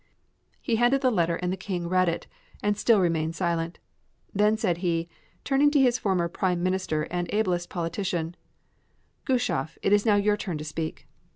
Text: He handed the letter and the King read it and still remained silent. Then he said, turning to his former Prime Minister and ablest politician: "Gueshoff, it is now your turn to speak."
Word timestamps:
He 0.59 0.77
handed 0.77 1.01
the 1.01 1.11
letter 1.11 1.35
and 1.35 1.53
the 1.53 1.55
King 1.55 1.87
read 1.87 2.09
it 2.09 2.25
and 2.63 2.75
still 2.75 2.99
remained 2.99 3.35
silent. 3.35 3.77
Then 4.33 4.53
he 4.53 4.57
said, 4.57 5.07
turning 5.43 5.69
to 5.69 5.79
his 5.79 5.99
former 5.99 6.27
Prime 6.27 6.63
Minister 6.63 7.03
and 7.11 7.31
ablest 7.31 7.69
politician: 7.69 8.35
"Gueshoff, 9.27 9.77
it 9.83 9.93
is 9.93 10.03
now 10.03 10.15
your 10.15 10.37
turn 10.37 10.57
to 10.57 10.63
speak." 10.65 11.07